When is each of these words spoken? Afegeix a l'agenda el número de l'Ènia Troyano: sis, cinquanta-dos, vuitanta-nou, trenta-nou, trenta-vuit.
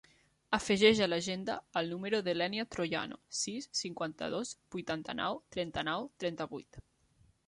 Afegeix 0.57 0.99
a 1.05 1.07
l'agenda 1.09 1.57
el 1.81 1.91
número 1.91 2.21
de 2.27 2.33
l'Ènia 2.37 2.65
Troyano: 2.75 3.19
sis, 3.39 3.67
cinquanta-dos, 3.81 4.55
vuitanta-nou, 4.77 5.37
trenta-nou, 5.57 6.09
trenta-vuit. 6.25 6.81